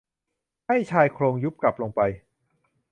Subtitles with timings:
[0.67, 2.01] ให้ชายโครงยุบกลับลงไป